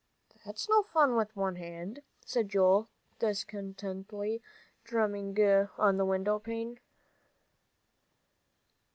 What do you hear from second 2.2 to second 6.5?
said Joel, disconsolately, drumming on the window